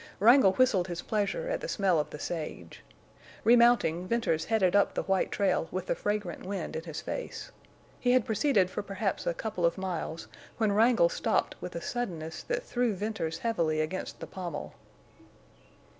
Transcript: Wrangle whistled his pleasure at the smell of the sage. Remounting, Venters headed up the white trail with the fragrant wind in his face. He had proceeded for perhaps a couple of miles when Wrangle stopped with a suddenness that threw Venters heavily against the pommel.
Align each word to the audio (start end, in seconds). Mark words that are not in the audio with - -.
Wrangle 0.19 0.53
whistled 0.53 0.87
his 0.87 1.03
pleasure 1.03 1.47
at 1.47 1.61
the 1.61 1.67
smell 1.67 1.99
of 1.99 2.09
the 2.09 2.17
sage. 2.17 2.81
Remounting, 3.43 4.07
Venters 4.07 4.45
headed 4.45 4.75
up 4.75 4.95
the 4.95 5.03
white 5.03 5.29
trail 5.31 5.67
with 5.69 5.85
the 5.85 5.93
fragrant 5.93 6.43
wind 6.43 6.75
in 6.75 6.85
his 6.85 7.01
face. 7.01 7.51
He 7.99 8.13
had 8.13 8.25
proceeded 8.25 8.71
for 8.71 8.81
perhaps 8.81 9.27
a 9.27 9.35
couple 9.35 9.63
of 9.63 9.77
miles 9.77 10.27
when 10.57 10.71
Wrangle 10.71 11.09
stopped 11.09 11.53
with 11.61 11.75
a 11.75 11.81
suddenness 11.81 12.41
that 12.41 12.63
threw 12.63 12.95
Venters 12.95 13.37
heavily 13.37 13.79
against 13.79 14.19
the 14.19 14.25
pommel. 14.25 14.73